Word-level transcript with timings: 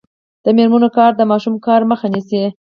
د 0.45 0.45
میرمنو 0.57 0.89
کار 0.97 1.11
د 1.15 1.21
ماشوم 1.31 1.55
کار 1.67 1.81
مخه 1.91 2.07
نیسي. 2.13 2.41